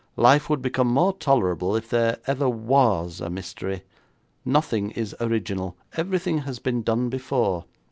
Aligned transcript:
Life 0.17 0.49
would 0.49 0.63
become 0.63 0.87
more 0.87 1.13
tolerable 1.13 1.75
if 1.75 1.87
there 1.91 2.17
ever 2.25 2.49
was 2.49 3.21
a 3.21 3.29
mystery. 3.29 3.83
Nothing 4.43 4.89
is 4.89 5.15
original. 5.21 5.77
Everything 5.95 6.39
has 6.39 6.57
been 6.57 6.81
done 6.81 7.09
before. 7.09 7.65